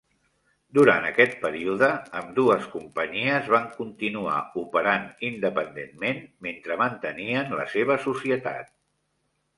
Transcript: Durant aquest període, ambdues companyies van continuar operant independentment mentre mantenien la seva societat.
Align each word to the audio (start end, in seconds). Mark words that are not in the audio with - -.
Durant 0.77 1.03
aquest 1.09 1.35
període, 1.41 1.89
ambdues 2.21 2.65
companyies 2.71 3.51
van 3.55 3.67
continuar 3.75 4.39
operant 4.63 5.07
independentment 5.29 6.25
mentre 6.47 6.79
mantenien 6.85 7.57
la 7.61 7.69
seva 7.77 8.03
societat. 8.11 8.77